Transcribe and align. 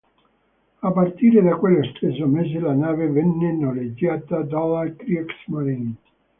A 0.81 0.89
partire 0.91 1.43
da 1.43 1.57
quello 1.57 1.83
stesso 1.93 2.25
mese 2.25 2.57
la 2.57 2.73
nave 2.73 3.07
venne 3.07 3.51
noleggiata 3.51 4.41
dalla 4.41 4.91
Kriegsmarine. 4.95 5.93